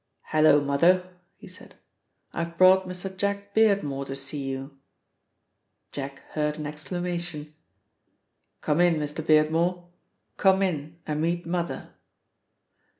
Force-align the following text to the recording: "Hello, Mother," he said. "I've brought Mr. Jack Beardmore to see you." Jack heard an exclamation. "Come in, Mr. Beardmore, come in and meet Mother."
"Hello, 0.29 0.59
Mother," 0.61 1.11
he 1.37 1.47
said. 1.47 1.75
"I've 2.33 2.57
brought 2.57 2.87
Mr. 2.87 3.15
Jack 3.15 3.53
Beardmore 3.53 4.07
to 4.07 4.15
see 4.15 4.49
you." 4.49 4.79
Jack 5.91 6.21
heard 6.31 6.57
an 6.57 6.65
exclamation. 6.65 7.53
"Come 8.61 8.81
in, 8.81 8.95
Mr. 8.95 9.23
Beardmore, 9.23 9.89
come 10.37 10.63
in 10.63 10.97
and 11.05 11.21
meet 11.21 11.45
Mother." 11.45 11.91